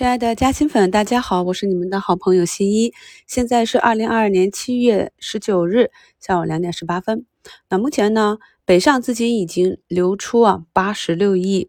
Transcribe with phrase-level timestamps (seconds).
[0.00, 2.94] 亲爱的嘉兴粉，大家好，我是你们的好朋友新一。
[3.26, 7.26] 现在是二零二二年七月十九日下午两点十八分。
[7.68, 11.68] 那目前呢，北上资金已经流出啊八十六亿，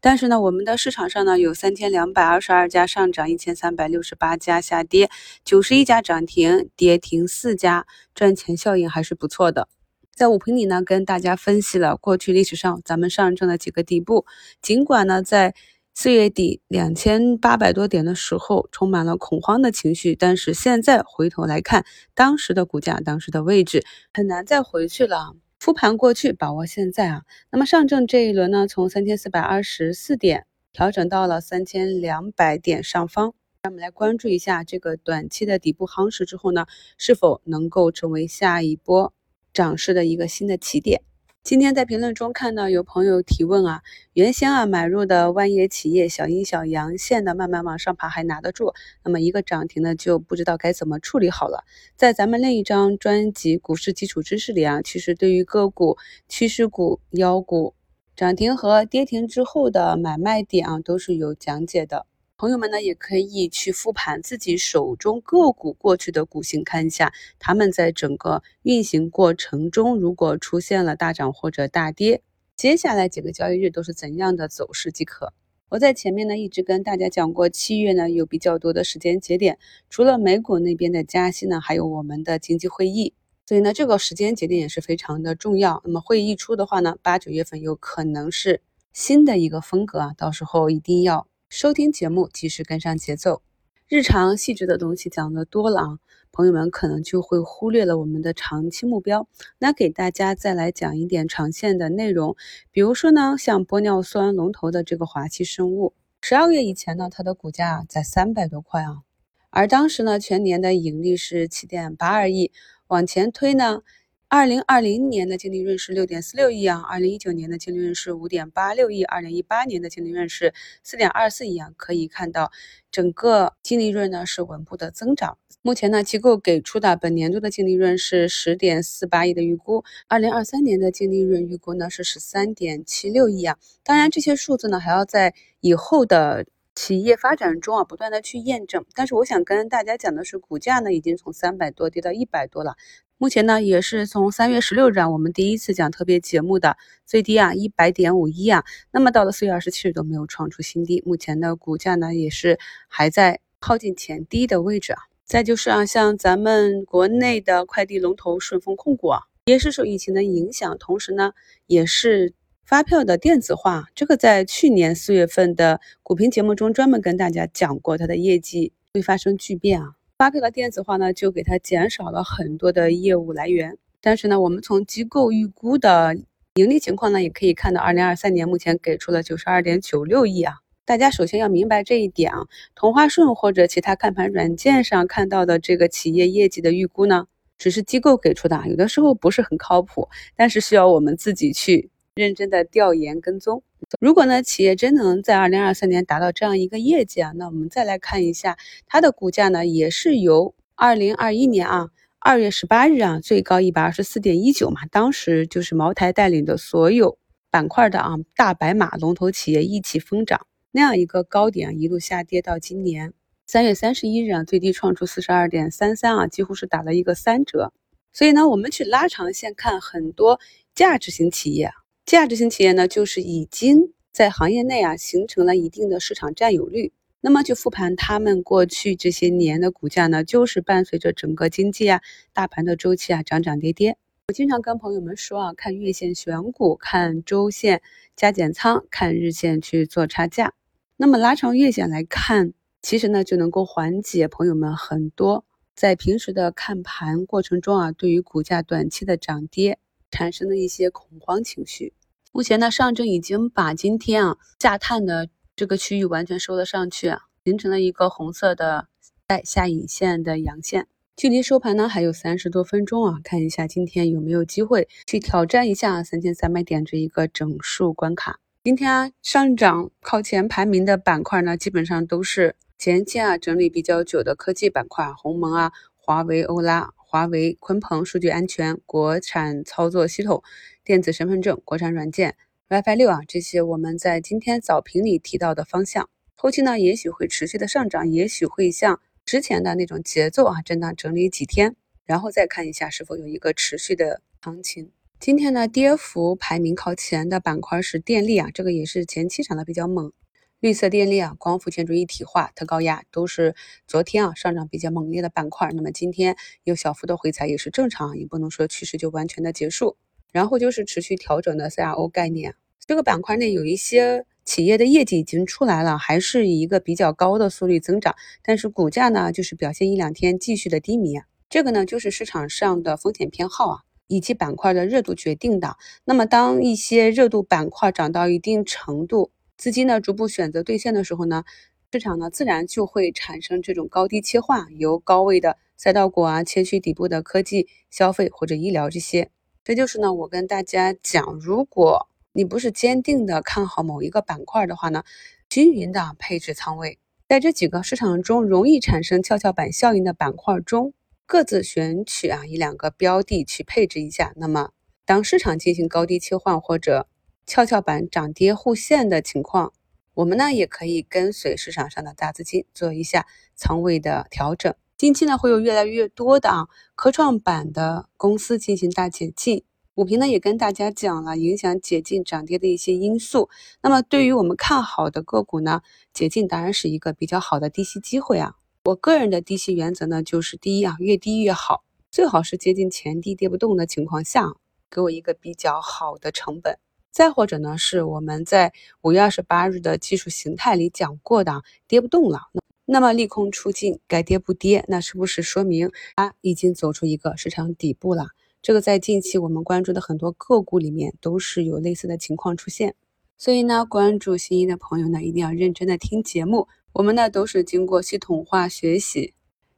[0.00, 5.10] 但是呢，我们的市场上呢有三千两百二十二家上涨，一千三百六十八家下跌，
[5.44, 9.68] 九十一家涨停，跌停四家，赚钱效应还是不错的。
[10.14, 14.24] 在五评里呢，跟大家分析了过去历史上咱们上证的几个底部，
[14.62, 15.54] 尽管呢在
[15.98, 23.82] 四月底两千八百多点的时候，充满了恐慌的情绪，但是现在回头来看，当时的股价、当时的位置，
[24.12, 25.34] 很难再回去了。
[25.58, 27.22] 复盘过去，把握现在啊。
[27.50, 36.66] 那么上证这一轮呢，从三千四百二十四点调整到了三千两百点上方，让我们来关注一下这个短期的底部夯实之后呢，
[36.98, 39.14] 是否能够成为下一波
[39.54, 41.00] 涨势的一个新的起点。
[41.46, 43.82] 今天在评论中看到有朋友提问啊，
[44.14, 48.74] 原先啊买入的万业企业小阴小阳线的慢慢往上爬还拿得住，
[49.04, 51.62] 那么一个涨停呢就不知道该怎么处理好了。
[51.94, 57.74] 在咱们另一张专辑股市基础知识里啊，其实对于个股趋势股、妖股
[58.16, 62.06] 涨停和跌停之后的买卖点啊，都是有讲解的。
[62.38, 72.20] 朋友们呢，也可以去复盘自己手中个股过去的股性，看一下他们在整个运行过程中，如果出现了大涨或者大跌，
[72.54, 75.32] 接下来几个交易日都是怎样的走势即可。
[75.70, 83.14] 我在前面呢一直跟大家讲过，七月呢有比较多的时间节点，除了美股那边的加息呢，还有我们的经济会议，
[83.46, 85.80] 所以呢这个时间节点也是非常的重要。
[85.86, 88.60] 那么会议一出的话呢，八九月份有可能是
[88.92, 91.26] 新的一个风格啊，到时候一定要。
[91.48, 93.40] 收听节目，及时跟上节奏。
[93.86, 95.98] 日常细致的东西讲的多了啊，
[96.32, 99.28] 朋友们可能就会忽略了我们的长期目标。
[99.58, 102.36] 那给大家再来讲一点长线的内容，
[102.72, 109.02] 比如说呢，像玻尿酸龙头的这个华熙生物，十二月以前呢，它的股价在三百多块啊，
[109.50, 112.50] 而当时呢，全年的盈利是七点八二亿，
[112.88, 113.82] 往前推呢。
[114.28, 120.52] 二零二零年的净利润是六点四六亿啊，二零一九年的净利润是五点八六亿，二零一八年的净利润是
[120.82, 121.70] 四点二四亿啊。
[121.76, 122.50] 可以看到，
[122.90, 125.38] 整个净利润呢是稳步的增长。
[125.62, 133.56] 目前呢，机构给出的本年度的净利润是十点四八亿的预估，二零二三年的净利润预估呢是十三点七六亿啊。
[133.84, 138.84] 当然，这些数字呢还要在以后的企业发展中啊不断的去验证。
[138.92, 142.76] 但是我想跟大家讲的是，股价呢已经从三百多跌到一百多了。
[143.18, 154.98] 目前呢，也是从三月十六日啊，我们第一次讲特别节目的最低啊一百点五一啊，那么到了四月二十七日都没有创出新低，目前的股价呢也是还在靠近前低的位置啊。
[155.24, 161.32] 再就是啊，像咱们国内的快递龙头顺丰控股啊，也是受疫情的影响，同时呢
[161.66, 162.34] 也是
[162.66, 169.95] 发票的电子化，这个在去年四月份的股评节目中专门跟大家讲过，它的业绩会发生巨变啊。
[170.18, 173.76] 发票的电子化呢，就给它减少了很多的业务来源。
[174.00, 176.16] 但是呢，我们从机构预估的
[176.54, 180.54] 盈利情况呢，也可以看到，二零二三年目前给出了九十二点九六亿啊。
[180.86, 187.26] 大家首先要明白这一点啊，同花顺或者其他看盘软件上看到的这个企业业绩的预估呢，
[187.58, 193.62] 只是机构给出的，有的时候不是很靠谱，但是需要我们自己去认真的调研跟踪。
[194.00, 198.56] 如果呢，企业真能在二零二三年达到这样一个业绩啊，那我们再来看一下
[198.86, 207.18] 它的股价呢，也是由二零二一年啊二月十八日啊最高一百二十四点一九嘛，当时就是茅台带领的所有
[207.50, 213.12] 板块的啊大白马龙头企业一起疯涨，那样一个高点一路下跌到今年
[213.46, 217.74] 三月三十一日啊最低创出四十二点三三啊，几乎是打了一个三折。
[218.10, 220.40] 所以呢，我们去拉长线看很多
[220.74, 221.70] 价值型企业。
[222.06, 226.92] 价值型企业呢，就是已经在行业内啊形成了一定的市场占有率。
[227.20, 232.00] 那么就复盘他们过去这些年的股价呢，就是伴随着整个经济啊、
[232.32, 233.98] 大盘的周期啊涨涨跌跌。
[234.28, 237.82] 我经常跟朋友们说啊，看月线选股，看周线
[238.14, 240.54] 加减仓，看日线去做差价。
[240.96, 242.52] 那么拉长月线来看，
[242.82, 245.44] 其实呢就能够缓解朋友们很多
[245.74, 249.80] 在平时的看盘过程中啊，对于股价短期的涨跌。
[250.10, 251.92] 产生的一些恐慌情绪。
[252.32, 257.14] 目前呢，上证已经把今天啊下探的这个区域完全收了上去，
[257.44, 258.88] 形成了一个红色的
[259.26, 260.86] 带下影线的阳线。
[261.16, 268.38] 距离收盘呢还有三十多分钟啊，看一下今天有没有机会去挑战一下三千三百点这一个整数关卡。
[268.62, 276.90] 今天上涨靠前排名的板块呢，基本上都是前期啊整理比较久的科技板块，鸿蒙啊、华为、欧拉。
[277.08, 280.42] 华为、鲲鹏、数据安全、国产操作系统、
[280.84, 282.34] 电子身份证、国产软件、
[282.68, 286.10] WiFi 六啊，这些我们在今天早评里提到的方向。
[286.34, 294.90] 后期呢也许会持续的上涨，也许会像之前的那种节奏啊震荡整理几天，然后再看一下是否有一个持续的行情。
[295.20, 300.12] 今天呢跌幅排名靠前的板块是电力啊，这个也是前期涨得比较猛。
[300.60, 303.54] 绿色电力啊，光伏建筑一体化、特高压都是
[303.86, 305.70] 昨天啊上涨比较猛烈的板块。
[305.74, 309.96] 那么今天有小幅的回踩也是正常，也不能说趋势就完全的结束。
[310.32, 321.14] 然后就是持续调整的 CRO 概念，这个板块内有一些企业的业绩已经出来了，还是以一个比较高的速率增长，但是股价呢就是表现一两天继续的低迷。
[321.48, 325.76] 这个呢就是市场上的风险偏好啊，以及板块的热度决定的。
[326.04, 331.44] 那么当一些热度板块涨到一定程度，资金呢逐步选择兑现的时候呢，
[331.90, 339.30] 市场呢自然就会产生这种高低切换，由高位的赛道股啊切去底部的科技、消费或者医疗这些。
[339.64, 345.04] 这就是呢，我跟大家讲，如果你不是坚定的看好某一个板块的话呢，
[345.48, 350.92] 均匀的配置仓位，在这几个市场中容易产生跷跷板效应的板块中，
[351.24, 354.34] 各自选取啊一两个标的去配置一下。
[354.36, 354.70] 那么，
[355.06, 357.08] 当市场进行高低切换或者
[357.46, 359.72] 跷跷板涨跌互现的情况，
[360.14, 364.74] 我们呢也可以跟随市场上的大资金做一下仓位的调整。
[364.96, 366.66] 近期呢会有越来越多的啊
[366.96, 369.62] 科创板的公司进行大解禁。
[369.94, 373.48] 股评呢也跟大家讲了影响解禁涨跌的一些因素。
[373.80, 375.82] 那么对于我们看好的个股呢，
[376.12, 378.56] 解禁当然是一个比较好的低吸机会啊。
[378.84, 384.54] 我个人的低吸原则呢就是第一啊越低越好，最好是接近前低跌不动的情况下，
[384.90, 386.78] 给我一个比较好的成本。
[387.16, 392.40] 再或者呢，是我们在五月二十八日的技术形态里讲过的，跌不动了，
[392.84, 398.26] 那么利空出尽，该跌不跌，那是不是说明它已经走出一个市场底部了？
[398.60, 402.94] 这个在近期我们关注的很多个股里面都是有类似的情况出现。
[403.38, 406.68] 所以呢，关注新一的朋友呢，一定要认真的听节目。
[406.92, 409.32] 我们呢都是经过系统化学习，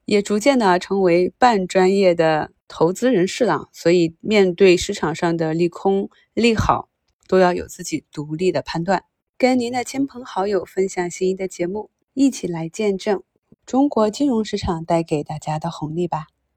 [0.06, 3.68] 也逐渐的成为半专业的投资人士了。
[3.72, 6.88] 所以面对市场上的利空利好。
[7.28, 9.04] 都要有自己独立的判断，
[9.36, 13.22] 跟您的亲朋好友分享心仪的节目，一起来见证
[13.64, 16.26] 中国金融市场带给大家的红利吧。